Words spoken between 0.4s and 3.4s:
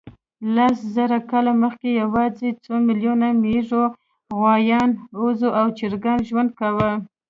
لس زره کاله مخکې یواځې څو میلیونو